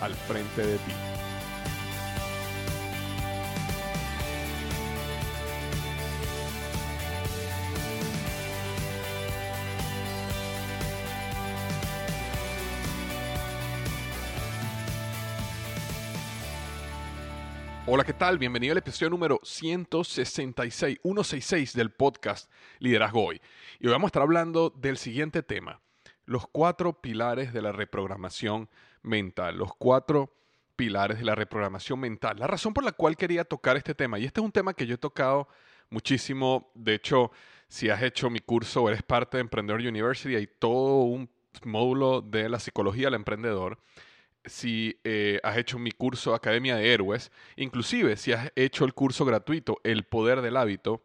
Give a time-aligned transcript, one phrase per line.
[0.00, 0.92] al frente de ti.
[17.90, 18.36] Hola, ¿qué tal?
[18.36, 23.40] Bienvenido al episodio número 166, 166 del podcast Liderazgo Hoy.
[23.80, 25.80] Y hoy vamos a estar hablando del siguiente tema,
[26.26, 28.68] los cuatro pilares de la reprogramación
[29.02, 30.34] mental, los cuatro
[30.76, 32.38] pilares de la reprogramación mental.
[32.38, 34.86] La razón por la cual quería tocar este tema, y este es un tema que
[34.86, 35.48] yo he tocado
[35.90, 37.32] muchísimo, de hecho,
[37.68, 41.28] si has hecho mi curso o eres parte de Emprendedor University, hay todo un
[41.64, 43.78] módulo de la psicología del emprendedor
[44.48, 49.24] si eh, has hecho mi curso Academia de Héroes, inclusive si has hecho el curso
[49.24, 51.02] gratuito El Poder del Hábito,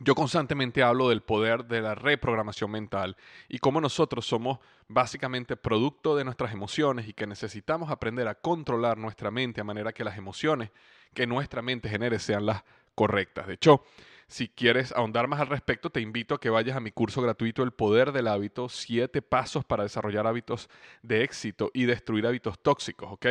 [0.00, 3.16] yo constantemente hablo del poder de la reprogramación mental
[3.48, 8.98] y cómo nosotros somos básicamente producto de nuestras emociones y que necesitamos aprender a controlar
[8.98, 10.70] nuestra mente a manera que las emociones
[11.14, 12.64] que nuestra mente genere sean las
[12.94, 13.46] correctas.
[13.46, 13.82] De hecho,
[14.28, 17.62] si quieres ahondar más al respecto, te invito a que vayas a mi curso gratuito
[17.62, 20.68] El Poder del Hábito, siete pasos para desarrollar hábitos
[21.02, 23.26] de éxito y destruir hábitos tóxicos, ¿ok?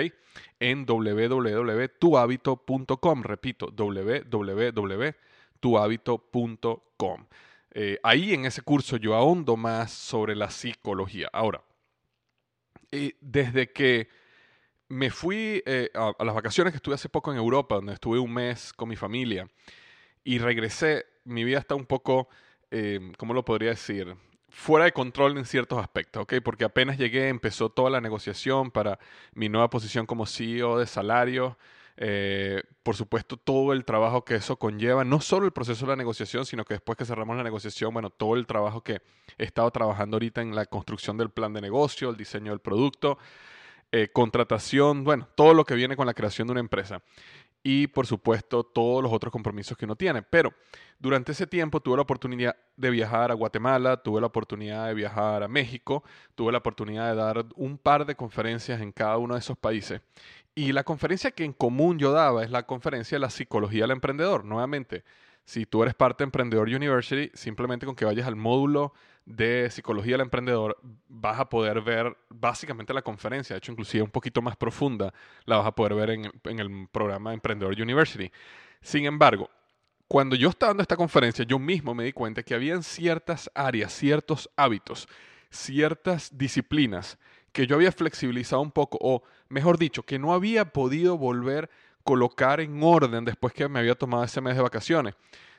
[0.60, 3.68] En www.tuhabito.com, repito,
[5.62, 7.26] www.tuhabito.com.
[7.72, 11.30] Eh, ahí en ese curso yo ahondo más sobre la psicología.
[11.32, 11.62] Ahora,
[12.92, 14.10] eh, desde que
[14.88, 18.34] me fui eh, a, las vacaciones que estuve hace poco en Europa, donde estuve un
[18.34, 19.48] mes con mi familia,
[20.24, 22.30] y regresé, mi vida está un poco,
[23.18, 24.16] ¿cómo lo podría decir?
[24.50, 26.36] Fuera de control en ciertos aspectos, ¿ok?
[26.44, 29.00] Porque apenas llegué, empezó toda la negociación para
[29.34, 31.58] mi nueva posición como CEO de salario.
[31.98, 35.96] Eh, por supuesto, todo el trabajo que eso conlleva, no solo el proceso de la
[35.96, 39.02] negociación, sino que después que cerramos la negociación, bueno, todo el trabajo que
[39.38, 43.18] he estado trabajando ahorita en la construcción del plan de negocio, el diseño del producto,
[43.92, 47.02] eh, contratación, bueno, todo lo que viene con la creación de una empresa
[47.64, 50.22] y por supuesto todos los otros compromisos que uno tiene.
[50.22, 50.54] Pero
[51.00, 55.44] durante ese tiempo tuve la oportunidad de viajar a Guatemala, tuve la oportunidad de viajar
[55.44, 56.04] a México,
[56.36, 60.02] tuve la oportunidad de dar un par de conferencias en cada uno de esos países.
[60.58, 63.92] Y la conferencia que en común yo daba es la conferencia de la psicología del
[63.92, 64.44] emprendedor.
[64.44, 65.04] Nuevamente,
[65.46, 68.92] si tú eres parte de Emprendedor University, simplemente con que vayas al módulo
[69.24, 70.76] de psicología del emprendedor,
[71.10, 75.14] vas a poder ver básicamente la conferencia, de hecho inclusive un poquito más profunda,
[75.46, 78.32] la vas a poder ver en, en el programa Emprendedor University.
[78.82, 79.52] Sin embargo,
[80.08, 83.94] cuando yo estaba dando esta conferencia, yo mismo me di cuenta que habían ciertas áreas,
[83.94, 85.08] ciertos hábitos,
[85.52, 87.20] ciertas disciplinas
[87.58, 91.72] que yo había flexibilizado un poco, o mejor dicho, que no había podido volver
[92.04, 95.16] colocar en orden después que me había tomado ese mes de vacaciones.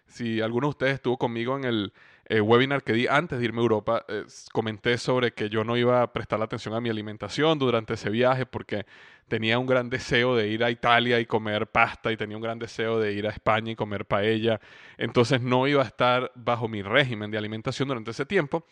[0.07, 1.93] Si alguno de ustedes estuvo conmigo en el,
[2.27, 5.77] eh, webinar que di antes de irme a Europa, eh, comenté sobre que yo no
[5.77, 8.87] iba a prestar atención a mi alimentación durante ese viaje porque
[9.29, 12.59] tenía un gran deseo de ir a Italia y comer pasta y tenía un gran
[12.59, 14.61] deseo de ir a España y comer paella.
[14.97, 18.65] Entonces no iba a estar bajo mi régimen de alimentación durante ese tiempo.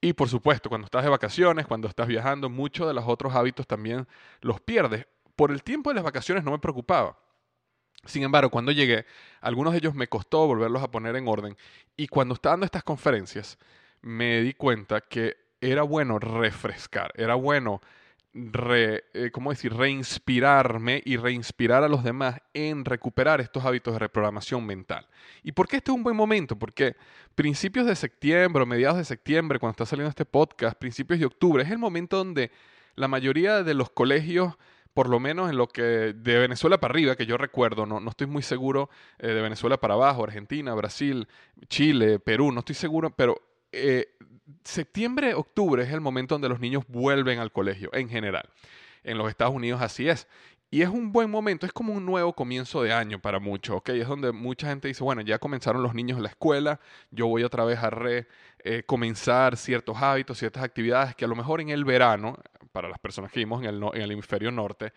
[0.00, 3.66] Y por supuesto, cuando estás de vacaciones, cuando estás viajando, muchos de los otros hábitos
[3.66, 4.06] también
[4.40, 5.06] los pierdes.
[5.34, 7.18] Por el tiempo de las vacaciones no me preocupaba.
[8.04, 9.06] Sin embargo, cuando llegué,
[9.40, 11.56] algunos de ellos me costó volverlos a poner en orden.
[11.96, 13.58] Y cuando estaba dando estas conferencias,
[14.00, 17.80] me di cuenta que era bueno refrescar, era bueno
[18.52, 19.74] re, eh, ¿cómo decir?
[19.74, 25.06] reinspirarme y reinspirar a los demás en recuperar estos hábitos de reprogramación mental.
[25.42, 26.58] ¿Y por qué este es un buen momento?
[26.58, 26.96] Porque
[27.34, 31.70] principios de septiembre mediados de septiembre, cuando está saliendo este podcast, principios de octubre, es
[31.70, 32.50] el momento donde
[32.94, 34.54] la mayoría de los colegios
[34.94, 38.10] por lo menos en lo que de Venezuela para arriba, que yo recuerdo, no, no
[38.10, 38.90] estoy muy seguro
[39.20, 41.28] eh, de Venezuela para abajo, Argentina, Brasil,
[41.68, 43.40] Chile, Perú, no estoy seguro, pero
[43.70, 44.16] eh,
[44.64, 48.48] septiembre, octubre es el momento donde los niños vuelven al colegio en general.
[49.04, 50.26] En los Estados Unidos así es.
[50.70, 53.88] Y es un buen momento, es como un nuevo comienzo de año para muchos, ¿ok?
[53.90, 56.78] Es donde mucha gente dice, bueno, ya comenzaron los niños en la escuela,
[57.10, 61.62] yo voy otra vez a recomenzar eh, ciertos hábitos, ciertas actividades que a lo mejor
[61.62, 62.36] en el verano,
[62.70, 64.92] para las personas que vivimos en el, en el hemisferio norte,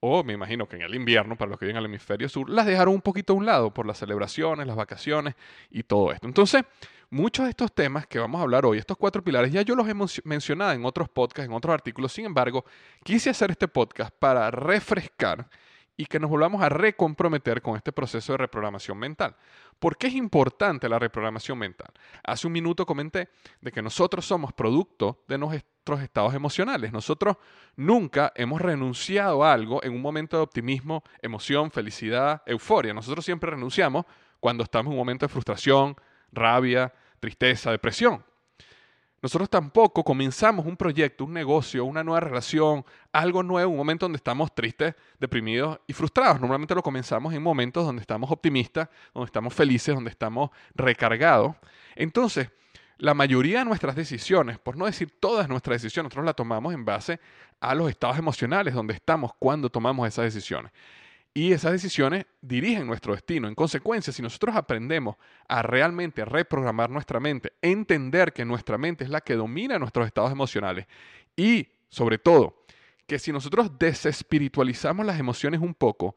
[0.00, 2.50] o me imagino que en el invierno, para los que viven en el hemisferio sur,
[2.50, 5.34] las dejaron un poquito a un lado por las celebraciones, las vacaciones
[5.70, 6.26] y todo esto.
[6.26, 6.64] Entonces,
[7.10, 9.88] Muchos de estos temas que vamos a hablar hoy, estos cuatro pilares, ya yo los
[9.88, 9.94] he
[10.24, 12.12] mencionado en otros podcasts, en otros artículos.
[12.12, 12.64] Sin embargo,
[13.04, 15.48] quise hacer este podcast para refrescar
[15.96, 19.36] y que nos volvamos a recomprometer con este proceso de reprogramación mental.
[19.78, 21.88] ¿Por qué es importante la reprogramación mental?
[22.24, 23.28] Hace un minuto comenté
[23.60, 26.92] de que nosotros somos producto de nuestros estados emocionales.
[26.92, 27.36] Nosotros
[27.76, 32.92] nunca hemos renunciado a algo en un momento de optimismo, emoción, felicidad, euforia.
[32.92, 34.06] Nosotros siempre renunciamos
[34.40, 35.96] cuando estamos en un momento de frustración,
[36.32, 38.24] rabia, tristeza, depresión.
[39.22, 44.18] Nosotros tampoco comenzamos un proyecto, un negocio, una nueva relación, algo nuevo, un momento donde
[44.18, 46.38] estamos tristes, deprimidos y frustrados.
[46.38, 51.56] Normalmente lo comenzamos en momentos donde estamos optimistas, donde estamos felices, donde estamos recargados.
[51.94, 52.50] Entonces,
[52.98, 56.84] la mayoría de nuestras decisiones, por no decir todas nuestras decisiones, nosotros las tomamos en
[56.84, 57.18] base
[57.58, 60.72] a los estados emocionales donde estamos cuando tomamos esas decisiones.
[61.36, 63.46] Y esas decisiones dirigen nuestro destino.
[63.46, 65.16] En consecuencia, si nosotros aprendemos
[65.46, 70.32] a realmente reprogramar nuestra mente, entender que nuestra mente es la que domina nuestros estados
[70.32, 70.86] emocionales
[71.36, 72.64] y, sobre todo,
[73.06, 76.16] que si nosotros desespiritualizamos las emociones un poco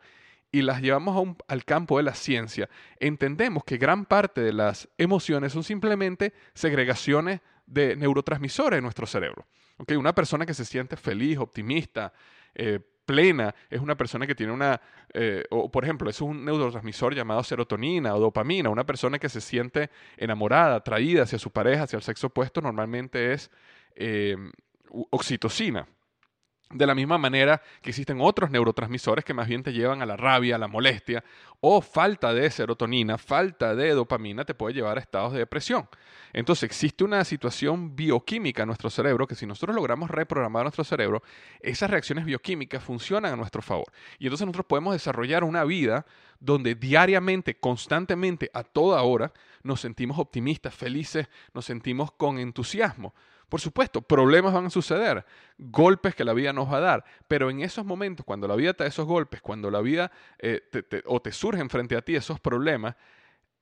[0.53, 5.51] y las llevamos al campo de la ciencia, entendemos que gran parte de las emociones
[5.51, 9.45] son simplemente segregaciones de neurotransmisores en nuestro cerebro.
[9.97, 12.13] Una persona que se siente feliz, optimista,
[12.55, 14.79] eh, plena es una persona que tiene una,
[15.15, 18.69] eh, o por ejemplo, es un neurotransmisor llamado serotonina o dopamina.
[18.69, 23.33] Una persona que se siente enamorada, atraída hacia su pareja, hacia el sexo opuesto, normalmente
[23.33, 23.49] es
[23.95, 24.37] eh,
[25.09, 25.87] oxitocina.
[26.71, 30.15] De la misma manera que existen otros neurotransmisores que más bien te llevan a la
[30.15, 31.23] rabia, a la molestia,
[31.61, 35.89] o falta de serotonina, falta de dopamina te puede llevar a estados de depresión.
[36.31, 41.23] Entonces existe una situación bioquímica en nuestro cerebro que si nosotros logramos reprogramar nuestro cerebro,
[41.59, 43.87] esas reacciones bioquímicas funcionan a nuestro favor.
[44.19, 46.05] Y entonces nosotros podemos desarrollar una vida
[46.39, 49.33] donde diariamente, constantemente, a toda hora,
[49.63, 53.15] nos sentimos optimistas, felices, nos sentimos con entusiasmo.
[53.49, 55.25] Por supuesto, problemas van a suceder,
[55.57, 58.73] golpes que la vida nos va a dar, pero en esos momentos, cuando la vida
[58.73, 60.61] te da esos golpes, cuando la vida eh,
[61.05, 62.95] o te surgen frente a ti esos problemas,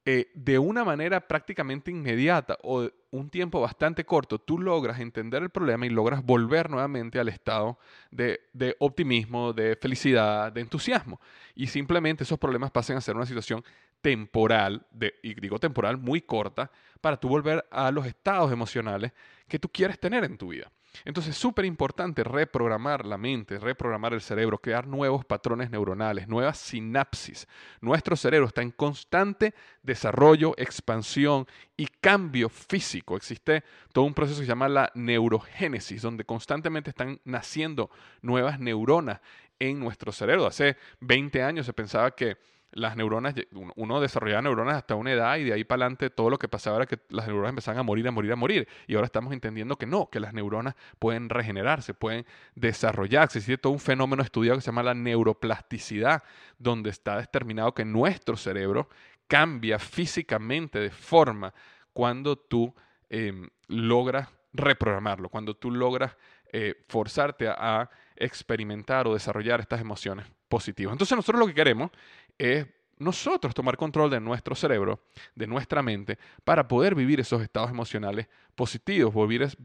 [0.09, 5.49] eh, de una manera prácticamente inmediata o un tiempo bastante corto, tú logras entender el
[5.49, 7.77] problema y logras volver nuevamente al estado
[8.09, 8.39] de,
[8.79, 11.19] optimismo, de felicidad, de entusiasmo.
[11.55, 13.65] Y simplemente esos problemas pasan a ser una situación
[13.99, 16.71] temporal, de, y digo temporal, muy corta,
[17.01, 19.11] para tú volver a los estados emocionales
[19.49, 20.71] que tú quieres tener en tu vida.
[21.05, 26.57] Entonces es súper importante reprogramar la mente, reprogramar el cerebro, crear nuevos patrones neuronales, nuevas
[26.57, 27.47] sinapsis.
[27.81, 33.15] Nuestro cerebro está en constante desarrollo, expansión y cambio físico.
[33.15, 33.63] Existe
[33.93, 37.89] todo un proceso que se llama la neurogénesis, donde constantemente están naciendo
[38.21, 39.21] nuevas neuronas
[39.59, 40.45] en nuestro cerebro.
[40.45, 42.37] Hace 20 años se pensaba que
[42.71, 43.33] las neuronas,
[43.75, 46.77] uno desarrollaba neuronas hasta una edad y de ahí para adelante todo lo que pasaba
[46.77, 48.67] era que las neuronas empezaban a morir, a morir, a morir.
[48.87, 53.39] Y ahora estamos entendiendo que no, que las neuronas pueden regenerarse, pueden desarrollarse.
[53.39, 56.23] Existe todo un fenómeno estudiado que se llama la neuroplasticidad,
[56.59, 58.89] donde está determinado que nuestro cerebro
[59.27, 61.53] cambia físicamente de forma
[61.93, 62.73] cuando tú
[63.09, 66.15] em, logras reprogramarlo, cuando tú logras
[66.51, 70.93] eh, forzarte a experimentar o desarrollar estas emociones positivas.
[70.93, 71.91] Entonces nosotros lo que queremos
[72.37, 72.67] es
[72.99, 75.03] nosotros tomar control de nuestro cerebro,
[75.35, 79.13] de nuestra mente, para poder vivir esos estados emocionales positivos,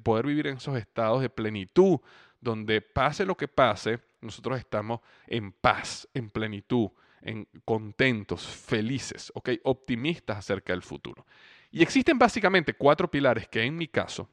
[0.03, 1.99] poder vivir en esos estados de plenitud,
[2.41, 6.91] donde pase lo que pase, nosotros estamos en paz, en plenitud,
[7.23, 11.25] en contentos, felices, optimistas acerca del futuro.
[11.71, 14.29] Y existen básicamente cuatro pilares que en mi caso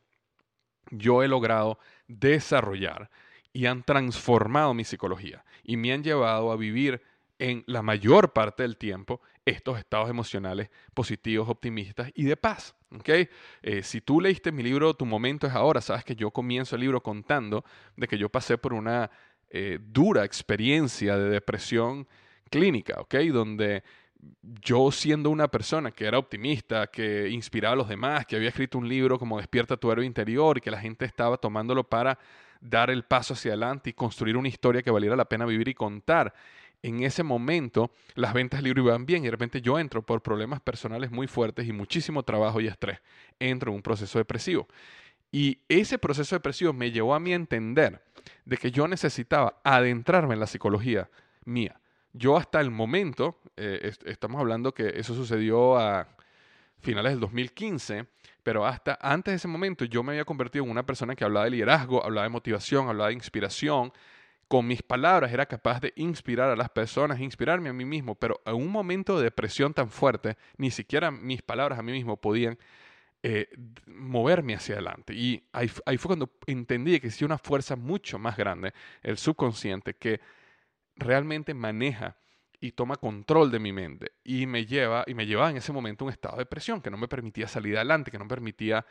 [0.92, 3.10] yo he logrado desarrollar
[3.54, 7.02] y han transformado mi psicología y me han llevado a vivir
[7.40, 12.76] en la mayor parte del tiempo estos estados emocionales positivos, optimistas y de paz.
[12.92, 13.30] ¿okay?
[13.64, 16.82] Eh, si tú leíste mi libro Tu momento es ahora, sabes que yo comienzo el
[16.82, 17.64] libro contando
[17.96, 19.10] de que yo pasé por una
[19.50, 22.08] eh, dura experiencia de depresión
[22.50, 23.16] clínica, ¿ok?
[23.32, 23.84] Donde
[24.62, 28.78] yo siendo una persona que era optimista, que inspiraba a los demás, que había escrito
[28.78, 32.20] un libro como Despierta tu héroe interior y que la gente estaba tomándolo para
[32.60, 35.74] dar el paso hacia adelante y construir una historia que valiera la pena vivir y
[35.74, 36.34] contar.
[36.82, 40.22] En ese momento las ventas del libro iban bien y de repente yo entro por
[40.22, 43.00] problemas personales muy fuertes y muchísimo trabajo y estrés.
[43.40, 44.68] Entro en un proceso depresivo.
[45.32, 48.02] Y ese proceso depresivo me llevó a mí entender
[48.46, 51.10] de que yo necesitaba adentrarme en la psicología
[51.46, 51.80] mía
[52.14, 56.08] yo hasta el momento, eh, estamos hablando que eso sucedió a
[56.80, 58.08] finales del 2015,
[58.42, 61.46] pero hasta antes de ese momento yo me había convertido en una persona que hablaba
[61.46, 63.92] de liderazgo, hablaba de motivación, hablaba de inspiración.
[64.50, 68.42] Con mis palabras era capaz de inspirar a las personas, inspirarme a mí mismo, pero
[68.46, 72.58] en un momento de depresión tan fuerte, ni siquiera mis palabras a mí mismo podían
[73.22, 73.48] eh,
[73.86, 75.14] moverme hacia adelante.
[75.14, 80.20] Y ahí, fue cuando entendí que existía una fuerza mucho más grande, el subconsciente, que
[80.96, 82.18] realmente maneja
[82.60, 86.06] y toma control de mi mente y me lleva y me llevaba en ese momento
[86.06, 88.84] un estado de presión que no me permitía salir adelante, que no me permitía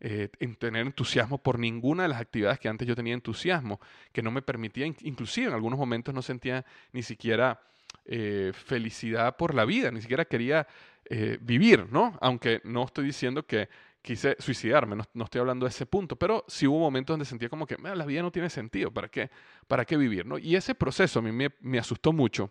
[0.00, 3.80] eh, tener entusiasmo por ninguna de las actividades que antes yo tenía entusiasmo,
[4.12, 7.60] que no me permitía, inclusive en algunos momentos no sentía ni siquiera
[8.06, 10.66] eh, felicidad por la vida, ni siquiera quería
[11.06, 12.18] eh, vivir, ¿no?
[12.20, 13.68] Aunque no estoy diciendo que
[14.04, 17.66] quise suicidarme, no, estoy hablando de ese punto, pero sí hubo momentos donde sentía como
[17.66, 19.30] que la vida no tiene sentido, ¿para qué,
[19.66, 20.26] para qué vivir?
[20.26, 20.36] ¿no?
[20.36, 22.50] Y ese proceso a mí me, asustó mucho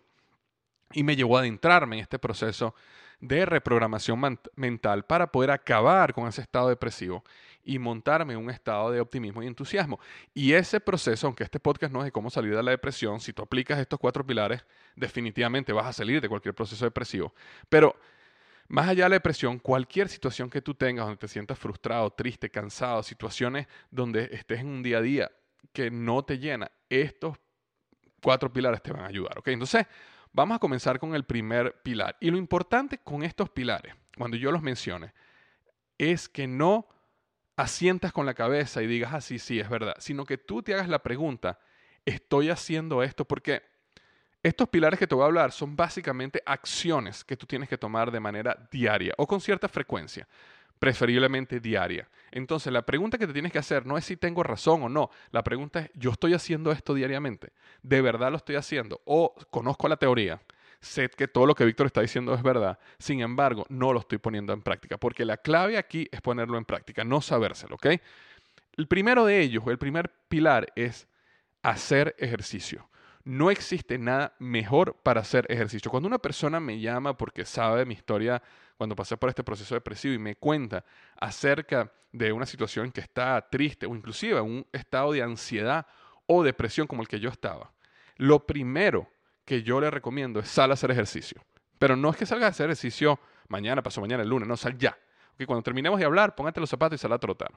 [0.92, 2.74] y me llevó a adentrarme en este proceso
[3.24, 7.24] de reprogramación mental para poder acabar con ese estado depresivo
[7.64, 9.98] y montarme en un estado de optimismo y entusiasmo.
[10.34, 13.32] Y ese proceso, aunque este podcast no es de cómo salir de la depresión, si
[13.32, 17.34] tú aplicas estos cuatro pilares, definitivamente vas a salir de cualquier proceso depresivo.
[17.70, 17.96] Pero
[18.68, 22.50] más allá de la depresión, cualquier situación que tú tengas donde te sientas frustrado, triste,
[22.50, 25.32] cansado, situaciones donde estés en un día a día
[25.72, 27.38] que no te llena, estos
[28.22, 29.38] cuatro pilares te van a ayudar.
[29.38, 29.48] ¿ok?
[29.48, 29.86] Entonces,
[30.34, 32.16] vamos a comenzar con el primer pilar.
[32.20, 35.14] Y lo importante con estos pilares, cuando yo los mencione,
[35.96, 36.86] es que no
[37.56, 40.74] asientas con la cabeza y digas, así, ah, sí, es verdad, sino que tú te
[40.74, 41.58] hagas la pregunta,
[42.04, 43.24] ¿estoy haciendo esto?
[43.24, 43.62] Porque
[44.42, 48.10] estos pilares que te voy a hablar son básicamente acciones que tú tienes que tomar
[48.10, 50.28] de manera diaria o con cierta frecuencia,
[50.78, 52.08] preferiblemente diaria.
[52.30, 55.10] Entonces, la pregunta que te tienes que hacer no es si tengo razón o no.
[55.30, 57.52] La pregunta es, ¿yo estoy haciendo esto diariamente?
[57.82, 59.00] ¿De verdad lo estoy haciendo?
[59.04, 60.40] ¿O conozco la teoría?
[60.80, 62.78] Sé que todo lo que Víctor está diciendo es verdad.
[62.98, 64.98] Sin embargo, no lo estoy poniendo en práctica.
[64.98, 67.78] Porque la clave aquí es ponerlo en práctica, no sabérselo.
[68.76, 71.08] El primero de ellos, el primer pilar es
[71.62, 72.88] hacer ejercicio.
[73.24, 75.90] No existe nada mejor para hacer ejercicio.
[75.90, 78.42] Cuando una persona me llama porque sabe mi historia
[78.76, 80.84] cuando pasé por este proceso depresivo y me cuenta
[81.16, 85.86] acerca de una situación que está triste o inclusive un estado de ansiedad
[86.26, 87.72] o depresión como el que yo estaba,
[88.16, 89.08] lo primero
[89.44, 91.42] que yo le recomiendo es sal a hacer ejercicio.
[91.78, 94.78] Pero no es que salga a hacer ejercicio mañana, pasó mañana, el lunes, no, sal
[94.78, 94.96] ya.
[95.34, 97.52] Okay, cuando terminemos de hablar, póngate los zapatos y sal a trotar.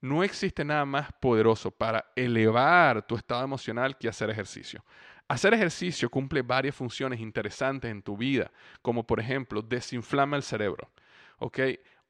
[0.00, 4.84] No existe nada más poderoso para elevar tu estado emocional que hacer ejercicio.
[5.28, 8.50] Hacer ejercicio cumple varias funciones interesantes en tu vida,
[8.82, 10.90] como por ejemplo desinflama el cerebro.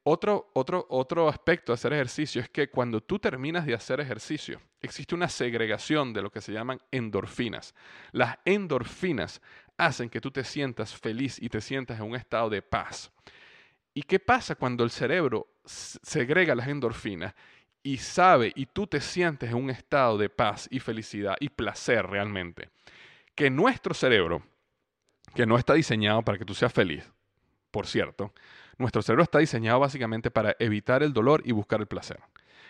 [0.03, 4.59] Otro, otro, otro aspecto de hacer ejercicio es que cuando tú terminas de hacer ejercicio,
[4.81, 7.75] existe una segregación de lo que se llaman endorfinas.
[8.11, 9.41] Las endorfinas
[9.77, 13.11] hacen que tú te sientas feliz y te sientas en un estado de paz.
[13.93, 17.35] ¿Y qué pasa cuando el cerebro segrega las endorfinas
[17.83, 22.07] y sabe y tú te sientes en un estado de paz y felicidad y placer
[22.07, 22.69] realmente,
[23.35, 24.43] que nuestro cerebro,
[25.33, 27.09] que no está diseñado para que tú seas feliz,
[27.71, 28.33] por cierto,
[28.77, 32.19] nuestro cerebro está diseñado básicamente para evitar el dolor y buscar el placer.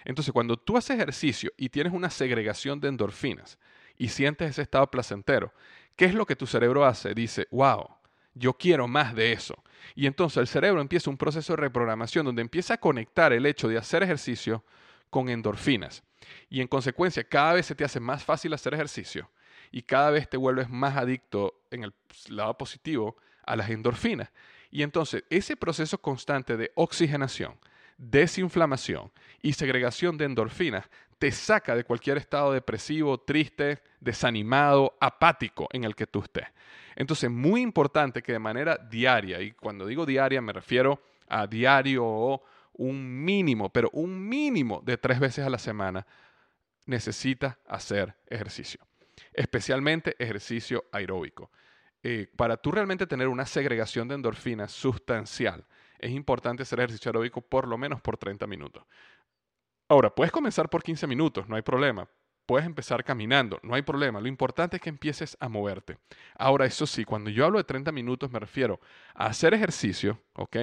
[0.03, 3.59] Entonces, cuando tú haces ejercicio y tienes una segregación de endorfinas
[3.97, 5.53] y sientes ese estado placentero,
[5.95, 7.13] ¿qué es lo que tu cerebro hace?
[7.13, 7.87] Dice, wow,
[8.33, 9.63] yo quiero más de eso.
[9.95, 13.67] Y entonces el cerebro empieza un proceso de reprogramación donde empieza a conectar el hecho
[13.67, 14.63] de hacer ejercicio
[15.11, 16.03] con endorfinas.
[16.49, 19.29] Y en consecuencia, cada vez se te hace más fácil hacer ejercicio
[19.71, 21.93] y cada vez te vuelves más adicto en el
[22.29, 24.31] lado positivo a las endorfinas.
[24.71, 27.59] Y entonces ese proceso constante de oxigenación,
[27.97, 30.89] desinflamación y segregación de endorfinas
[31.19, 36.47] te saca de cualquier estado depresivo, triste, desanimado, apático en el que tú estés.
[36.95, 42.03] Entonces, muy importante que de manera diaria, y cuando digo diaria me refiero a diario
[42.05, 42.43] o
[42.81, 46.07] un mínimo, pero un mínimo de tres veces a la semana,
[46.87, 48.81] necesitas hacer ejercicio,
[49.33, 51.51] especialmente ejercicio aeróbico.
[52.01, 55.63] Eh, para tú realmente tener una segregación de endorfinas sustancial,
[55.99, 58.83] es importante hacer ejercicio aeróbico por lo menos por 30 minutos.
[59.87, 62.09] Ahora, puedes comenzar por 15 minutos, no hay problema.
[62.47, 64.19] Puedes empezar caminando, no hay problema.
[64.19, 65.99] Lo importante es que empieces a moverte.
[66.35, 68.79] Ahora, eso sí, cuando yo hablo de 30 minutos me refiero
[69.13, 70.57] a hacer ejercicio, ¿ok?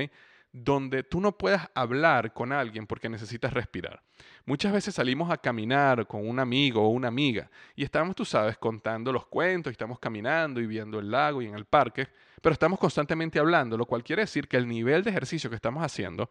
[0.52, 4.02] Donde tú no puedas hablar con alguien porque necesitas respirar.
[4.46, 8.56] Muchas veces salimos a caminar con un amigo o una amiga y estamos, tú sabes,
[8.56, 12.08] contando los cuentos y estamos caminando y viendo el lago y en el parque,
[12.40, 15.84] pero estamos constantemente hablando, lo cual quiere decir que el nivel de ejercicio que estamos
[15.84, 16.30] haciendo,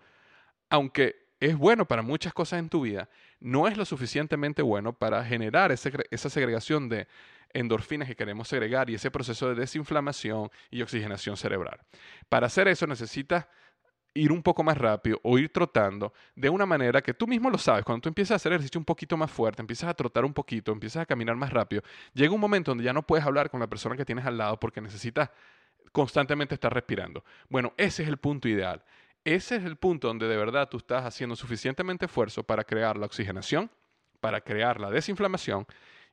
[0.70, 3.10] aunque es bueno para muchas cosas en tu vida,
[3.40, 7.08] no es lo suficientemente bueno para generar esa segregación de
[7.54, 11.80] endorfinas que queremos segregar y ese proceso de desinflamación y oxigenación cerebral.
[12.30, 13.48] Para hacer eso necesitas
[14.18, 17.58] ir un poco más rápido o ir trotando de una manera que tú mismo lo
[17.58, 17.86] sabes.
[17.86, 20.72] Cuando tú empiezas a hacer ejercicio un poquito más fuerte, empiezas a trotar un poquito,
[20.72, 21.84] empiezas a caminar más rápido,
[22.14, 24.60] llega un momento donde ya no puedes hablar con la persona que tienes al lado
[24.60, 25.30] porque necesitas
[25.92, 27.24] constantemente estar respirando.
[27.50, 28.84] Bueno, ese es el punto ideal.
[29.24, 33.06] Ese es el punto donde de verdad tú estás haciendo suficientemente esfuerzo para crear la
[33.06, 33.70] oxigenación,
[34.20, 35.66] para crear la desinflamación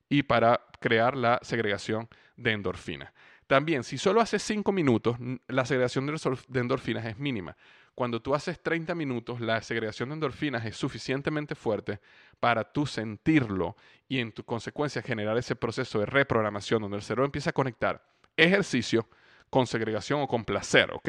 [0.09, 3.13] y para crear la segregación de endorfinas.
[3.47, 5.17] También, si solo haces 5 minutos,
[5.49, 7.57] la segregación de endorfinas es mínima.
[7.95, 12.01] Cuando tú haces 30 minutos, la segregación de endorfinas es suficientemente fuerte
[12.41, 13.77] para tú sentirlo
[14.09, 18.05] y en tu consecuencia generar ese proceso de reprogramación donde el cerebro empieza a conectar
[18.37, 19.09] ejercicio
[19.49, 21.09] con segregación o con placer, ¿ok?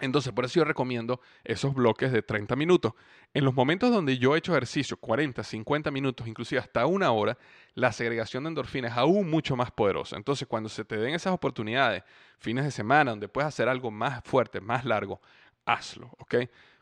[0.00, 2.94] Entonces, por eso yo recomiendo esos bloques de 30 minutos.
[3.32, 7.38] En los momentos donde yo he hecho ejercicio, 40, 50 minutos, inclusive hasta una hora,
[7.74, 10.16] la segregación de endorfinas es aún mucho más poderosa.
[10.16, 12.02] Entonces, cuando se te den esas oportunidades,
[12.38, 15.20] fines de semana, donde puedes hacer algo más fuerte, más largo,
[15.66, 16.36] hazlo, ¿ok?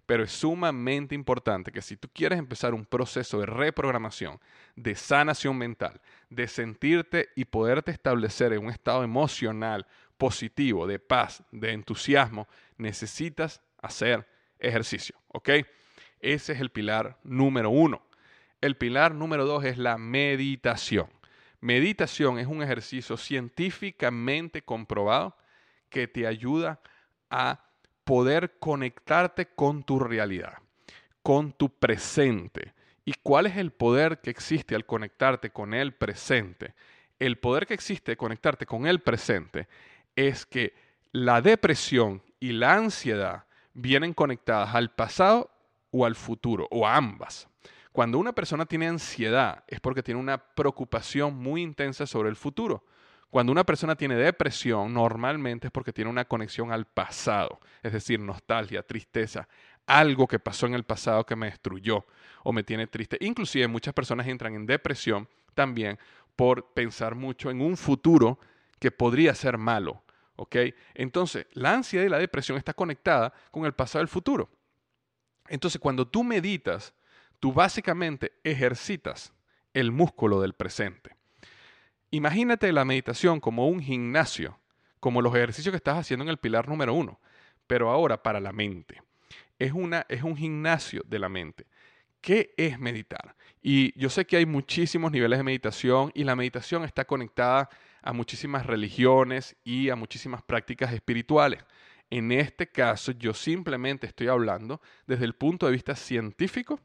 [0.07, 4.41] Pero es sumamente importante que si tú quieres empezar un proceso de reprogramación,
[4.75, 9.87] de sanación mental, de sentirte y poderte establecer en un estado emocional
[10.19, 14.27] positivo, de paz, de entusiasmo, necesitas hacer
[14.59, 15.51] ejercicio, ¿ok?
[16.21, 18.03] Ese es el pilar número uno.
[18.61, 21.09] El pilar número dos es la meditación.
[21.61, 25.37] Meditación es un ejercicio científicamente comprobado
[25.89, 26.81] que te ayuda
[27.31, 27.65] a
[28.05, 30.55] poder conectarte con tu realidad,
[31.23, 32.75] con tu presente.
[33.05, 36.75] ¿Y cuál es el poder que existe al conectarte con el presente?
[37.19, 39.69] El poder que existe conectarte con el presente
[40.17, 40.75] es que
[41.13, 45.51] la depresión y la ansiedad vienen conectadas al pasado
[45.91, 47.49] o al futuro, o a ambas.
[47.93, 52.85] Cuando una persona tiene ansiedad es porque tiene una preocupación muy intensa sobre el futuro.
[53.33, 58.21] Cuando una persona tiene depresión, normalmente es porque tiene una conexión al pasado, es decir,
[58.21, 59.49] nostalgia, tristeza,
[59.87, 62.05] algo que pasó en el pasado que me destruyó
[62.45, 63.17] o me tiene triste.
[63.23, 65.99] Inclusive muchas personas entran en depresión también
[66.37, 68.39] por pensar mucho en un futuro
[68.79, 70.03] que podría ser malo
[70.37, 70.57] ¿Ok?
[70.95, 74.51] Entonces, la ansiedad y la depresión está conectada con el pasado y el futuro.
[75.49, 76.95] Entonces, cuando tú meditas,
[77.39, 79.33] tú básicamente ejercitas
[79.73, 81.17] el músculo del presente.
[82.15, 84.61] Imagínate la meditación como un gimnasio,
[85.01, 87.19] como los ejercicios que estás haciendo en el pilar número uno,
[87.67, 89.01] pero ahora para la mente.
[89.59, 91.65] Es, una, es un gimnasio de la mente.
[92.21, 93.35] ¿Qué es meditar?
[93.63, 97.71] Y yo sé que hay muchísimos niveles de meditación y la meditación está conectada
[98.03, 101.65] a muchísimas religiones y a muchísimas prácticas espirituales.
[102.11, 106.79] En este caso, yo simplemente estoy hablando desde el punto de vista científico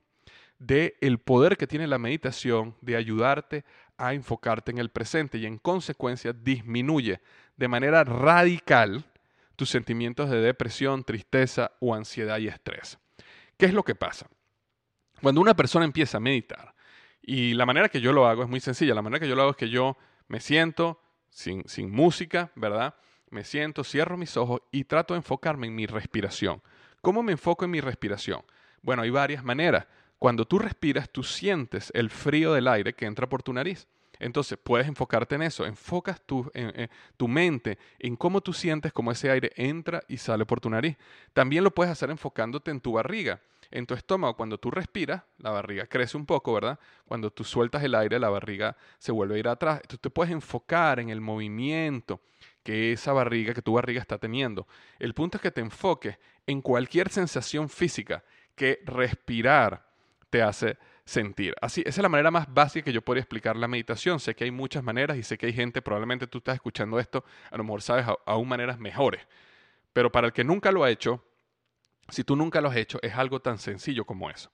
[0.60, 3.66] de el poder que tiene la meditación de ayudarte
[3.98, 7.22] a enfocarte en el presente y en consecuencia disminuye
[7.56, 9.06] de manera radical
[9.56, 13.00] tus sentimientos de depresión, tristeza o ansiedad y estrés.
[13.58, 14.28] ¿Qué es lo que pasa?
[15.22, 16.76] Cuando una persona empieza a meditar,
[17.22, 19.42] y la manera que yo lo hago es muy sencilla, la manera que yo lo
[19.42, 22.96] hago es que yo me siento, sin, música, ¿verdad?
[23.30, 26.62] Me siento, cierro mis ojos y trato de enfocarme en mi respiración.
[27.02, 28.44] ¿Cómo me enfoco en mi respiración?
[28.82, 29.88] Bueno, hay varias maneras.
[30.20, 33.88] Cuando tú respiras, tú sientes el frío del aire que entra por tu nariz.
[34.20, 35.66] Entonces, puedes enfocarte en eso.
[35.66, 36.52] Enfocas tu,
[37.18, 40.98] tu mente en cómo tú sientes cómo ese aire entra y sale por tu nariz.
[41.34, 43.40] También lo puedes hacer enfocándote en tu barriga
[43.72, 46.80] en tu estómago, cuando tú respiras, la barriga crece un poco, ¿verdad?
[47.06, 49.82] Cuando tú sueltas el aire, la barriga se vuelve a ir atrás.
[49.88, 52.22] Tú te puedes enfocar en el movimiento
[52.64, 54.68] que esa barriga, que tu barriga está teniendo.
[55.00, 58.24] El punto es que te enfoques en cualquier sensación física
[58.56, 59.87] que respirar
[60.30, 61.56] te hace sentir.
[61.62, 64.20] Así, esa es la manera más básica que yo podría explicar la meditación.
[64.20, 67.24] Sé que hay muchas maneras y sé que hay gente, probablemente tú estás escuchando esto,
[67.50, 69.26] a lo mejor sabes aún maneras mejores.
[69.94, 71.24] Pero para el que nunca lo ha hecho,
[72.10, 74.52] si tú nunca lo has hecho, es algo tan sencillo como eso.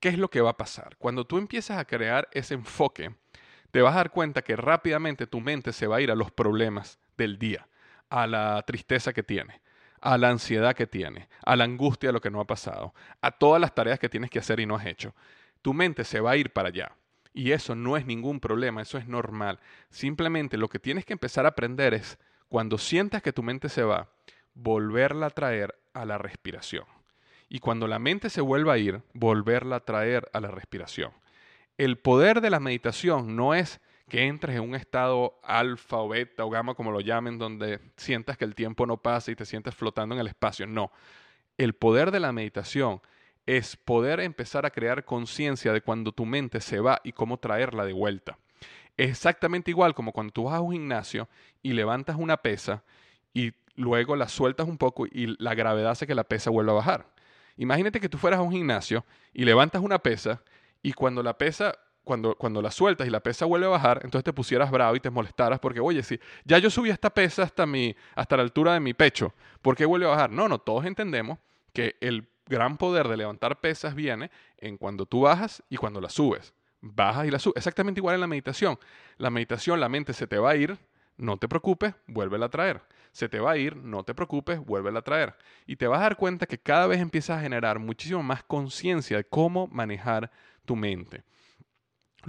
[0.00, 0.96] ¿Qué es lo que va a pasar?
[0.98, 3.14] Cuando tú empiezas a crear ese enfoque,
[3.70, 6.30] te vas a dar cuenta que rápidamente tu mente se va a ir a los
[6.30, 7.68] problemas del día,
[8.08, 9.60] a la tristeza que tiene,
[10.00, 13.30] a la ansiedad que tiene, a la angustia de lo que no ha pasado, a
[13.30, 15.14] todas las tareas que tienes que hacer y no has hecho.
[15.62, 16.92] Tu mente se va a ir para allá.
[17.34, 19.60] Y eso no es ningún problema, eso es normal.
[19.90, 23.82] Simplemente lo que tienes que empezar a aprender es, cuando sientas que tu mente se
[23.82, 24.08] va,
[24.54, 26.84] volverla a traer a la respiración.
[27.48, 31.12] Y cuando la mente se vuelva a ir, volverla a traer a la respiración.
[31.76, 36.44] El poder de la meditación no es que entres en un estado alfa o beta
[36.44, 39.74] o gamma, como lo llamen, donde sientas que el tiempo no pasa y te sientes
[39.74, 40.66] flotando en el espacio.
[40.66, 40.90] No.
[41.56, 43.00] El poder de la meditación
[43.46, 47.84] es poder empezar a crear conciencia de cuando tu mente se va y cómo traerla
[47.84, 48.38] de vuelta.
[48.96, 51.28] Es exactamente igual como cuando tú vas a un gimnasio
[51.62, 52.82] y levantas una pesa
[53.32, 56.76] y luego la sueltas un poco y la gravedad hace que la pesa vuelva a
[56.76, 57.06] bajar.
[57.56, 60.42] Imagínate que tú fueras a un gimnasio y levantas una pesa
[60.82, 64.24] y cuando la pesa, cuando, cuando la sueltas y la pesa vuelve a bajar, entonces
[64.24, 67.66] te pusieras bravo y te molestaras porque, oye, si ya yo subí esta pesa hasta,
[67.66, 70.30] mi, hasta la altura de mi pecho, ¿por qué vuelve a bajar?
[70.30, 71.38] No, no, todos entendemos
[71.74, 76.08] que el gran poder de levantar pesas viene en cuando tú bajas y cuando la
[76.08, 76.54] subes.
[76.80, 77.58] Bajas y la subes.
[77.58, 78.78] Exactamente igual en la meditación.
[79.18, 80.78] La meditación, la mente se te va a ir,
[81.18, 82.80] no te preocupes, vuélvela a traer.
[83.12, 85.34] Se te va a ir, no te preocupes, vuélvela a traer.
[85.66, 89.18] Y te vas a dar cuenta que cada vez empiezas a generar muchísimo más conciencia
[89.18, 90.30] de cómo manejar
[90.64, 91.22] tu mente.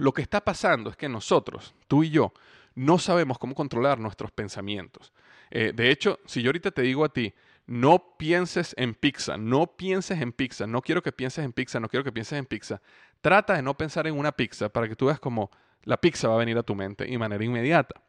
[0.00, 2.32] Lo que está pasando es que nosotros, tú y yo,
[2.74, 5.12] no sabemos cómo controlar nuestros pensamientos.
[5.50, 7.34] Eh, de hecho, si yo ahorita te digo a ti,
[7.66, 11.88] no pienses en pizza, no pienses en pizza, no quiero que pienses en pizza, no
[11.88, 12.80] quiero que pienses en pizza,
[13.20, 15.50] trata de no pensar en una pizza para que tú veas cómo
[15.84, 18.00] la pizza va a venir a tu mente de manera inmediata.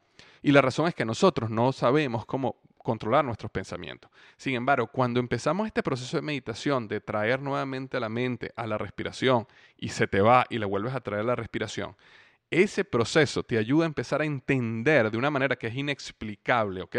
[0.41, 4.10] Y la razón es que nosotros no sabemos cómo controlar nuestros pensamientos.
[4.38, 8.67] Sin embargo, cuando empezamos este proceso de meditación, de traer nuevamente a la mente a
[8.67, 11.96] la respiración y se te va y le vuelves a traer la respiración,
[12.50, 16.96] ese proceso te ayuda a empezar a entender de una manera que es inexplicable, ¿ok?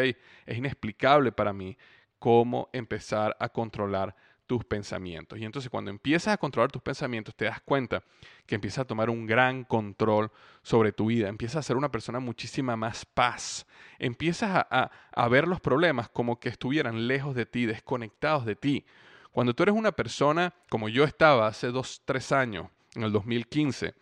[0.46, 1.76] Es inexplicable para mí
[2.18, 5.38] cómo empezar a controlar tus pensamientos.
[5.38, 8.02] Y entonces cuando empiezas a controlar tus pensamientos, te das cuenta
[8.46, 10.30] que empiezas a tomar un gran control
[10.62, 13.66] sobre tu vida, empiezas a ser una persona muchísima más paz,
[13.98, 18.84] empiezas a, a, ver los problemas como que estuvieran lejos de ti, desconectados de ti.
[19.30, 23.94] Cuando tú eres una persona como yo estaba hace dos, tres años, en el 2015,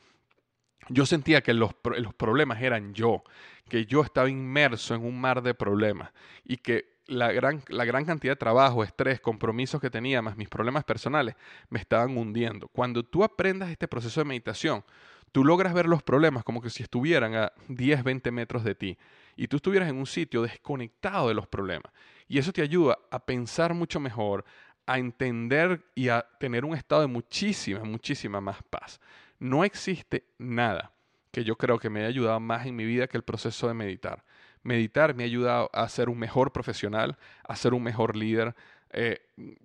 [0.88, 3.22] yo sentía que los, los problemas eran yo,
[3.68, 6.10] que yo estaba inmerso en un mar de problemas
[6.44, 10.48] y que la gran, la gran cantidad de trabajo, estrés, compromisos que tenía, más mis
[10.48, 11.34] problemas personales,
[11.68, 12.68] me estaban hundiendo.
[12.68, 14.84] Cuando tú aprendas este proceso de meditación,
[15.32, 18.98] tú logras ver los problemas como que si estuvieran a 10, 20 metros de ti
[19.36, 21.92] y tú estuvieras en un sitio desconectado de los problemas.
[22.28, 24.44] Y eso te ayuda a pensar mucho mejor,
[24.86, 29.00] a entender y a tener un estado de muchísima, muchísima más paz.
[29.40, 30.92] No existe nada
[31.32, 33.74] que yo creo que me haya ayudado más en mi vida que el proceso de
[33.74, 34.24] meditar
[34.62, 38.54] meditar me ha ayudado a ser un mejor profesional, a ser un mejor líder.
[38.92, 39.20] Eh,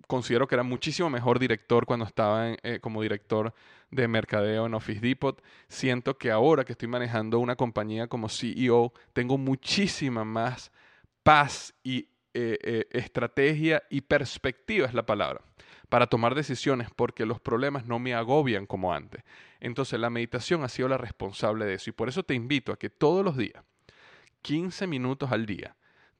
[0.06, 3.52] considero que era muchísimo mejor director cuando estaba eh, como director
[3.90, 5.42] de mercadeo en Office Depot.
[5.68, 10.70] Siento que ahora que estoy manejando una compañía como CEO, tengo muchísima más
[11.22, 15.40] paz y eh, estrategia y perspectiva es la palabra
[15.88, 19.22] para tomar decisiones porque los problemas no me agobian como antes.
[19.60, 22.78] Entonces la meditación ha sido la responsable de eso y por eso te invito a
[22.78, 23.64] que todos los días
[24.46, 25.74] 15 minutos al día,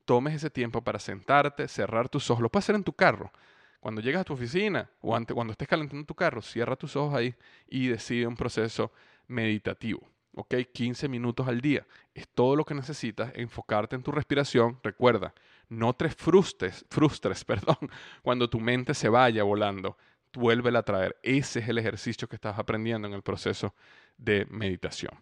[0.04, 2.42] tomes ese tiempo para sentarte, cerrar tus ojos.
[2.42, 3.30] Lo puedes hacer en tu carro.
[3.78, 7.36] Cuando llegas a tu oficina o cuando estés calentando tu carro, cierra tus ojos ahí
[7.68, 8.90] y decide un proceso
[9.28, 10.00] meditativo.
[10.34, 10.56] ¿Ok?
[10.72, 11.86] 15 minutos al día.
[12.14, 14.80] Es todo lo que necesitas, enfocarte en tu respiración.
[14.82, 15.32] Recuerda,
[15.68, 17.78] no te frustres, frustres perdón,
[18.22, 19.96] cuando tu mente se vaya volando.
[20.32, 21.16] Vuélvela a traer.
[21.22, 23.72] Ese es el ejercicio que estás aprendiendo en el proceso
[24.18, 25.12] de meditación.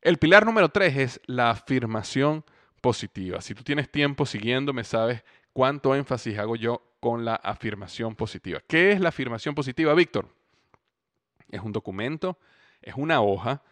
[0.00, 2.44] El pilar número tres es la afirmación
[2.80, 3.40] positiva.
[3.40, 8.60] Si tú tienes tiempo siguiéndome, sabes cuánto énfasis hago yo con la afirmación positiva.
[8.66, 10.28] ¿Qué es la afirmación positiva, Víctor?
[11.50, 12.38] Es un documento,
[12.80, 13.62] es una hoja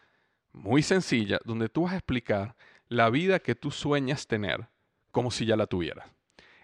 [0.53, 2.57] muy sencilla donde tú vas a explicar
[2.89, 4.69] la vida que tú sueñas tener
[5.11, 6.07] como si ya la tuvieras.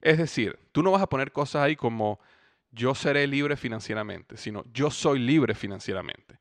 [0.00, 2.18] Es decir, tú no vas a poner cosas ahí como
[2.70, 6.38] yo seré libre financieramente, sino yo soy libre financieramente.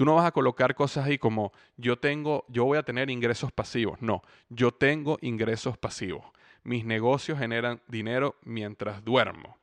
[0.00, 3.52] Tú no vas a colocar cosas ahí como yo tengo, yo voy a tener ingresos
[3.52, 4.00] pasivos.
[4.00, 6.24] No, yo tengo ingresos pasivos.
[6.62, 9.58] mis negocios generan dinero mientras duermo.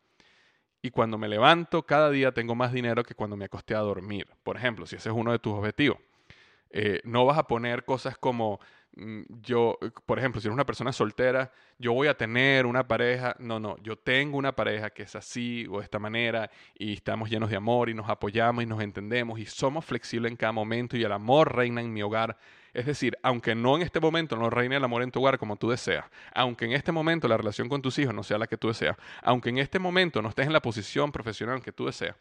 [0.80, 4.28] Y cuando me levanto, cada día tengo más dinero que cuando me acosté a dormir.
[4.44, 5.98] Por ejemplo, si ese es uno de tus objetivos.
[6.70, 8.60] Eh, no vas a poner cosas como
[9.42, 13.36] yo, por ejemplo, si eres una persona soltera, yo voy a tener una pareja.
[13.38, 17.30] No, no, yo tengo una pareja que es así o de esta manera y estamos
[17.30, 20.98] llenos de amor y nos apoyamos y nos entendemos y somos flexibles en cada momento
[20.98, 22.38] y el amor reina en mi hogar.
[22.74, 25.56] Es decir, aunque no en este momento no reine el amor en tu hogar como
[25.58, 28.58] tú deseas, aunque en este momento la relación con tus hijos no sea la que
[28.58, 32.16] tú deseas, aunque en este momento no estés en la posición profesional que tú deseas,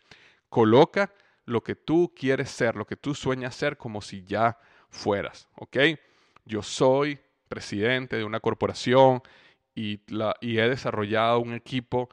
[0.48, 1.10] coloca
[1.46, 4.58] lo que tú quieres ser, lo que tú sueñas ser como si ya
[4.88, 5.76] fueras, ¿ok?
[6.46, 9.22] Yo soy presidente de una corporación
[9.74, 10.00] y,
[10.40, 12.08] he desarrollado un equipo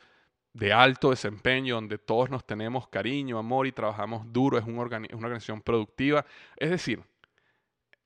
[0.52, 5.62] de alto desempeño donde todos nos tenemos cariño, amor y trabajamos duro, es, una organización
[5.62, 6.26] productiva.
[6.58, 7.02] Es decir,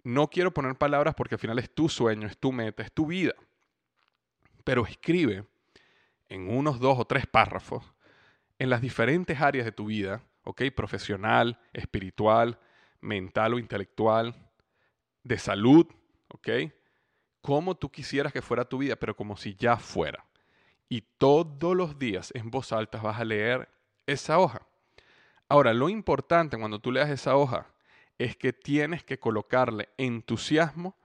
[0.03, 3.07] no quiero poner palabras porque al final es tu sueño, es tu meta, es tu
[3.07, 3.33] vida,
[4.63, 5.45] pero escribe
[6.29, 7.83] en unos dos o tres párrafos
[8.59, 10.61] en las diferentes áreas de tu vida ¿ok?
[10.73, 12.57] Profesional, espiritual,
[13.01, 14.33] mental o intelectual,
[15.23, 15.85] de salud,
[16.29, 16.49] ¿ok?
[17.41, 20.25] Como tú quisieras que fuera tu vida, pero como si ya fuera.
[20.89, 23.69] Y todos los días en voz alta vas a leer
[24.05, 24.67] esa hoja.
[25.49, 27.67] Ahora, lo importante cuando tú leas esa hoja
[28.17, 30.97] es que tienes que colocarle entusiasmo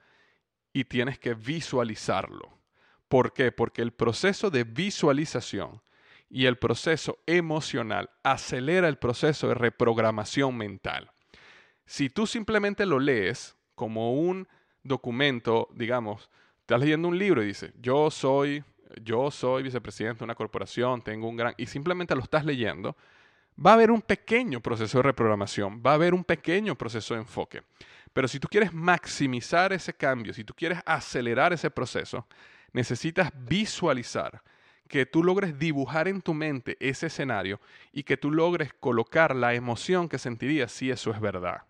[0.73, 2.59] y tienes que visualizarlo.
[3.09, 3.53] ¿Por qué?
[3.53, 5.83] Porque el proceso de visualización
[6.31, 11.13] y el proceso emocional acelera el proceso de reprogramación mental.
[11.85, 14.49] Si tú simplemente lo lees como un
[14.83, 18.65] documento, digamos, estás leyendo un libro y dices, yo soy,
[19.03, 22.97] yo soy vicepresidente de una corporación, tengo un gran, y simplemente lo estás leyendo,
[23.65, 27.21] va a haber un pequeño proceso de reprogramación, va a haber un pequeño proceso de
[27.21, 27.63] enfoque.
[28.13, 32.27] Pero si tú quieres maximizar ese cambio, si tú quieres acelerar ese proceso,
[32.73, 34.43] necesitas visualizar
[34.89, 37.61] que tú logres dibujar en tu mente ese escenario
[37.93, 41.63] y que tú logres colocar la emoción que sentirías si eso es verdad.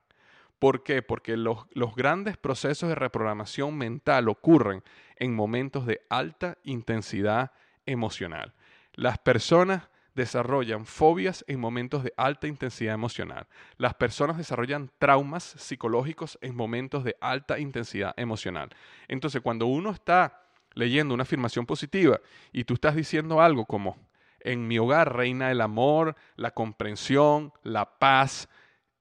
[0.62, 1.02] ¿Por qué?
[1.02, 4.84] Porque los, los, grandes procesos de reprogramación mental ocurren
[5.16, 7.50] en momentos de alta intensidad
[7.84, 8.54] emocional.
[8.94, 13.48] Las personas desarrollan fobias en momentos de alta intensidad emocional.
[13.76, 18.68] Las personas desarrollan traumas psicológicos en momentos de alta intensidad emocional.
[19.08, 20.44] Entonces, cuando uno está
[20.74, 22.20] leyendo una afirmación positiva
[22.52, 23.96] y tú estás diciendo algo como,
[24.38, 28.48] en mi hogar reina el amor, la comprensión, la paz,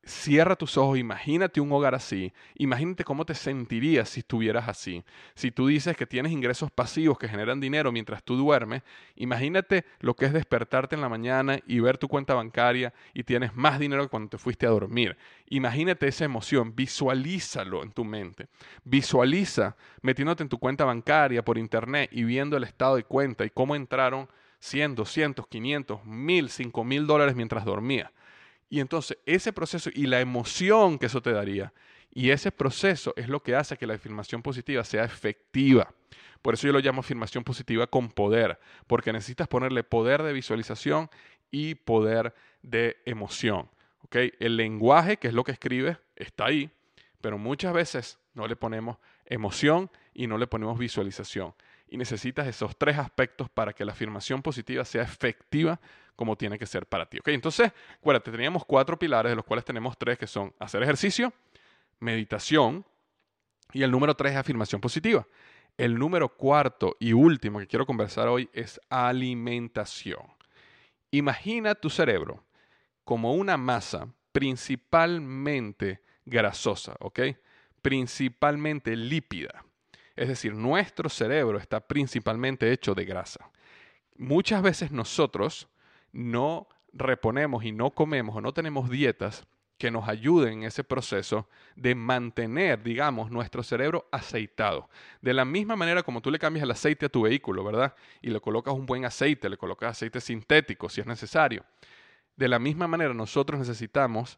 [0.03, 5.03] Cierra tus ojos, imagínate un hogar así, imagínate cómo te sentirías si estuvieras así.
[5.35, 8.81] Si tú dices que tienes ingresos pasivos que generan dinero mientras tú duermes,
[9.15, 13.55] imagínate lo que es despertarte en la mañana y ver tu cuenta bancaria y tienes
[13.55, 15.17] más dinero que cuando te fuiste a dormir.
[15.49, 18.47] Imagínate esa emoción, visualízalo en tu mente.
[18.83, 23.51] Visualiza metiéndote en tu cuenta bancaria por internet y viendo el estado de cuenta y
[23.51, 24.27] cómo entraron
[24.61, 28.09] 100, 200, 500, 1000, 5000 dólares mientras dormías
[28.71, 31.73] y entonces ese proceso y la emoción que eso te daría,
[32.10, 35.93] y ese proceso es lo que hace que la afirmación positiva sea efectiva.
[36.41, 41.10] Por eso yo lo llamo afirmación positiva con poder, porque necesitas ponerle poder de visualización
[41.51, 43.69] y poder de emoción.
[44.05, 44.31] ¿okay?
[44.39, 46.71] El lenguaje, que es lo que escribes, está ahí,
[47.19, 51.53] pero muchas veces no le ponemos emoción y no le ponemos visualización.
[51.89, 55.81] Y necesitas esos tres aspectos para que la afirmación positiva sea efectiva
[56.15, 57.19] como tiene que ser para ti.
[57.19, 57.30] ¿ok?
[57.30, 61.34] Entonces, acuérdate, teníamos cuatro pilares, de los cuales tenemos tres que son hacer ejercicio,
[62.00, 62.86] meditación
[63.74, 65.28] y el número tres es afirmación positiva.
[65.78, 70.21] El número cuarto y último que quiero conversar hoy es alimentación.
[71.12, 72.43] Imagina tu cerebro
[73.04, 77.19] como una masa principalmente grasosa, ¿ok?
[77.82, 79.65] Principalmente lípida.
[80.15, 83.50] Es decir, nuestro cerebro está principalmente hecho de grasa.
[84.17, 85.67] Muchas veces nosotros
[86.12, 89.45] no reponemos y no comemos o no tenemos dietas
[89.82, 94.88] que nos ayuden en ese proceso de mantener, digamos, nuestro cerebro aceitado.
[95.21, 97.95] De la misma manera como tú le cambias el aceite a tu vehículo, ¿verdad?
[98.21, 101.65] Y le colocas un buen aceite, le colocas aceite sintético si es necesario.
[102.36, 104.38] De la misma manera nosotros necesitamos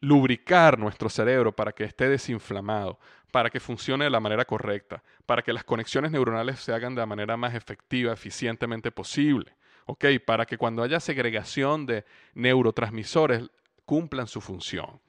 [0.00, 2.98] lubricar nuestro cerebro para que esté desinflamado,
[3.30, 7.00] para que funcione de la manera correcta, para que las conexiones neuronales se hagan de
[7.00, 9.52] la manera más efectiva, eficientemente posible.
[9.90, 10.04] ¿Ok?
[10.24, 13.50] Para que cuando haya segregación de neurotransmisores
[13.84, 15.00] cumplan su función.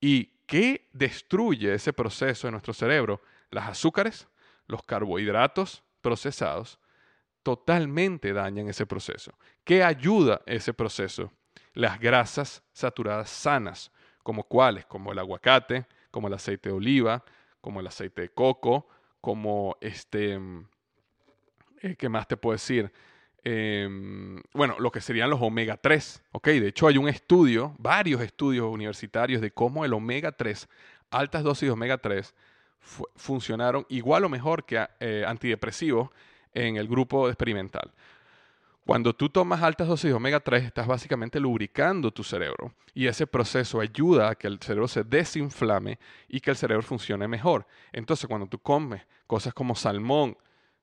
[0.00, 3.22] ¿Y qué destruye ese proceso en nuestro cerebro?
[3.50, 4.26] Las azúcares,
[4.66, 6.80] los carbohidratos procesados,
[7.44, 9.32] totalmente dañan ese proceso.
[9.62, 11.32] ¿Qué ayuda ese proceso?
[11.72, 13.92] Las grasas saturadas sanas,
[14.24, 17.24] como cuáles, como el aguacate, como el aceite de oliva,
[17.60, 18.88] como el aceite de coco,
[19.20, 20.40] como este,
[21.80, 22.92] Eh, ¿Qué más te puedo decir?
[23.44, 26.48] Em, bueno, lo que serían los omega 3, ¿ok?
[26.48, 30.68] De hecho, hay un estudio, varios estudios universitarios de cómo el omega 3,
[31.10, 32.34] altas dosis de omega 3,
[33.16, 36.10] funcionaron igual o mejor que eh, antidepresivos
[36.54, 37.92] en el grupo experimental.
[38.88, 43.26] Cuando tú tomas altas dosis de omega 3, estás básicamente lubricando tu cerebro y ese
[43.26, 47.66] proceso ayuda a que el cerebro se desinflame y que el cerebro funcione mejor.
[47.92, 50.38] Entonces, cuando tú comes cosas como salmón,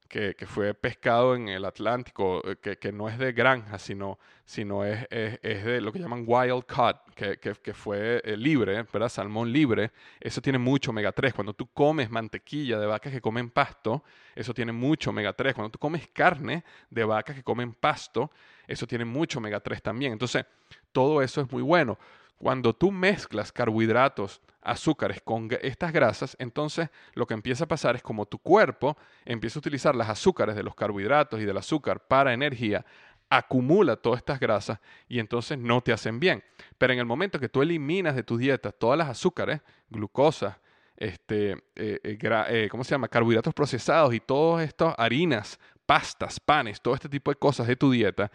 [0.07, 5.05] que, fue pescado en el Atlántico, eh, que, no es de granja, sino, sino es,
[5.09, 9.09] es, de lo que llaman wild caught, que, fue eh, libre, ¿verdad?
[9.09, 11.33] Salmón libre, eso tiene mucho omega 3.
[11.33, 14.03] Cuando tú comes mantequilla de vacas que comen pasto,
[14.35, 15.53] eso tiene mucho omega 3.
[15.53, 18.31] Cuando tú comes carne de vacas que comen pasto,
[18.67, 20.13] eso tiene mucho omega 3 también.
[20.13, 20.45] Entonces,
[20.91, 21.97] todo eso es muy bueno.
[22.37, 28.01] Cuando tú mezclas carbohidratos, azúcares con estas grasas, entonces lo que empieza a pasar es
[28.01, 32.33] como tu cuerpo empieza a utilizar las azúcares de los carbohidratos y del azúcar para
[32.33, 32.83] energía,
[33.29, 36.43] acumula todas estas grasas y entonces no te hacen bien.
[36.77, 40.59] Pero en el momento que tú eliminas de tu dieta todas las azúcares, glucosa,
[40.97, 43.07] este, eh, eh, eh, ¿cómo se llama?
[43.07, 47.91] Carbohidratos procesados y todas estas harinas, pastas, panes, todo este tipo de cosas de tu
[47.91, 48.31] dieta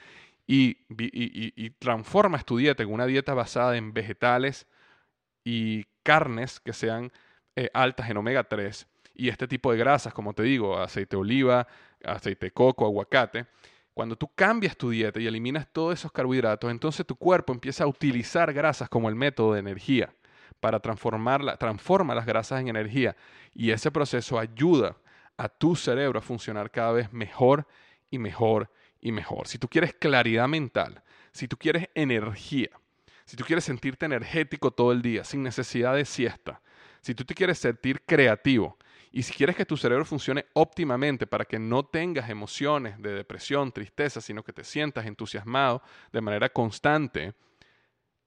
[0.53, 4.67] y, transformas tu dieta en una dieta basada en vegetales
[5.45, 7.13] y carnes que sean
[7.55, 11.21] eh, altas en omega 3 y este tipo de grasas, como te digo, aceite de
[11.21, 11.69] oliva,
[12.05, 13.47] aceite de coco, aguacate,
[13.95, 17.87] cuando tú cambias tu dieta y eliminas todos esos carbohidratos, entonces tu cuerpo empieza a
[17.87, 20.13] utilizar grasas como el método de energía
[20.59, 23.15] para transformarla, transforma las grasas en energía
[23.55, 24.97] y ese proceso ayuda
[25.37, 27.67] a tu cerebro a funcionar cada vez mejor
[28.11, 29.49] y mejor y mejor.
[29.49, 32.71] Si tú quieres claridad mental, si tú quieres energía,
[33.25, 36.61] si tú quieres sentirte energético todo el día, sin necesidad de siesta,
[37.01, 38.77] si tú te quieres sentir creativo
[39.13, 43.73] y si quieres que tu cerebro funcione óptimamente para que no tengas emociones de depresión,
[43.73, 45.83] tristeza, sino que te sientas entusiasmado
[46.13, 47.35] de manera constante,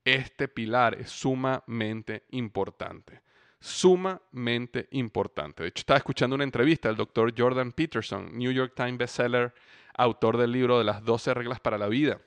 [0.04, 3.22] este pilar es sumamente importante.
[3.60, 5.64] Sumamente importante.
[5.64, 9.54] De hecho, estaba escuchando una entrevista del doctor Jordan Peterson, New York Times bestseller
[9.96, 12.20] autor del libro de las 12 reglas para la vida,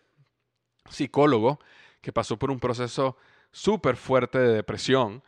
[0.89, 1.59] psicólogo
[2.01, 3.17] que pasó por un proceso
[3.51, 5.23] súper fuerte de depresión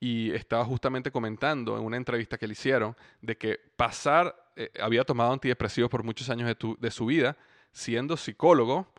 [0.00, 5.04] y estaba justamente comentando en una entrevista que le hicieron de que pasar, eh, había
[5.04, 7.36] tomado antidepresivos por muchos años de, su vida,
[7.72, 8.92] siendo psicólogo,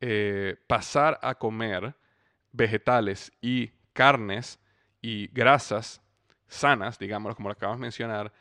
[0.00, 1.94] eh, pasar a comer
[2.52, 4.60] vegetales y carnes
[5.00, 6.00] y grasas
[6.46, 8.32] sanas, digamos, como lo acabamos de mencionar,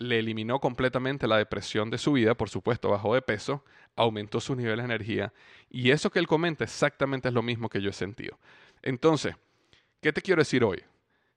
[0.00, 3.62] le eliminó completamente la depresión de su vida, por supuesto, bajó de peso,
[3.96, 5.32] aumentó sus niveles de energía,
[5.68, 8.38] y eso que él comenta exactamente es lo mismo que yo he sentido.
[8.80, 9.36] Entonces,
[10.00, 10.82] ¿qué te quiero decir hoy?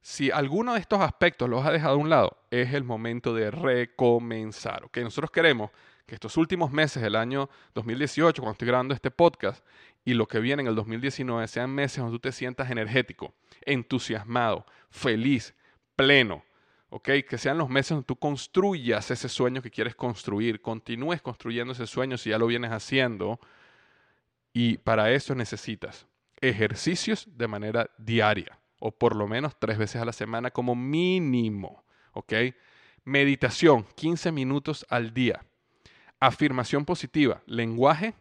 [0.02, 3.52] Si alguno de estos aspectos los ha dejado a un lado, es el momento de
[3.52, 4.86] recomenzar.
[4.86, 4.98] ¿ok?
[5.00, 5.70] Nosotros queremos
[6.06, 9.66] que estos últimos meses del año 2018, cuando estoy grabando este podcast,
[10.06, 13.34] y lo que viene en el 2019 sean meses donde tú te sientas energético,
[13.66, 15.54] entusiasmado, feliz,
[15.98, 16.46] pleno,
[17.02, 21.88] que sean los meses donde tú construyas ese sueño que quieres construir, continúes construyendo ese
[21.88, 23.40] sueño si ya lo vienes haciendo.
[24.54, 26.06] Y para eso necesitas
[26.40, 31.84] ejercicios de manera diaria, o por lo menos tres veces a la semana como mínimo,
[32.12, 32.34] ¿ok?
[33.06, 35.44] Meditación, 15 minutos al día.
[36.20, 38.14] Afirmación positiva, lenguaje,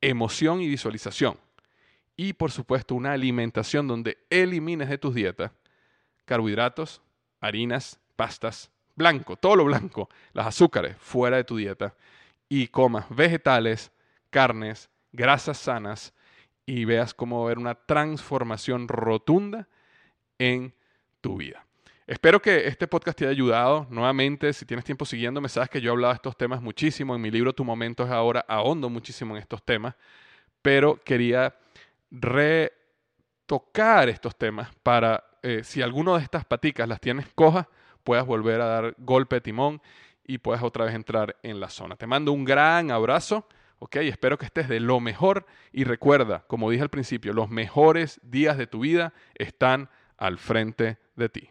[0.00, 1.38] emoción y visualización.
[2.16, 5.52] Y por supuesto una alimentación donde elimines de tus dietas
[6.24, 7.02] carbohidratos,
[7.40, 11.94] harinas, pastas, blanco, todo lo blanco, las azúcares fuera de tu dieta
[12.48, 13.90] y comas vegetales,
[14.30, 16.12] carnes, grasas sanas
[16.66, 19.68] y veas cómo va a haber una transformación rotunda
[20.38, 20.74] en
[21.20, 21.64] tu vida.
[22.06, 23.86] Espero que este podcast te haya ayudado.
[23.88, 27.14] Nuevamente, si tienes tiempo siguiéndome, sabes que yo he hablado de estos temas muchísimo.
[27.14, 29.94] En mi libro Tu Momento es ahora, ahondo muchísimo en estos temas,
[30.60, 31.54] pero quería
[32.10, 37.66] retocar estos temas para eh, si alguno de estas paticas las tienes cojas,
[38.04, 39.82] puedas volver a dar golpe de timón
[40.24, 41.96] y puedas otra vez entrar en la zona.
[41.96, 43.46] Te mando un gran abrazo,
[43.78, 43.96] ¿ok?
[43.96, 48.56] Espero que estés de lo mejor y recuerda, como dije al principio, los mejores días
[48.56, 51.50] de tu vida están al frente de ti.